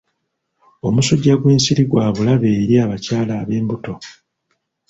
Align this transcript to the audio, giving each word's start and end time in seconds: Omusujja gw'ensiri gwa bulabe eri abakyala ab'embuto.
Omusujja 0.87 1.33
gw'ensiri 1.41 1.83
gwa 1.89 2.05
bulabe 2.15 2.49
eri 2.61 2.75
abakyala 2.83 3.33
ab'embuto. 3.41 3.93